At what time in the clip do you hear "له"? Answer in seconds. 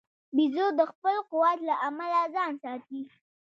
1.69-1.75